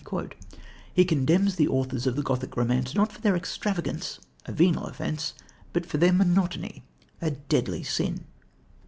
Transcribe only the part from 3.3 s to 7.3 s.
extravagance, a venial offence, but for their monotony, a